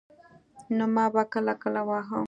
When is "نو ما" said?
0.75-1.05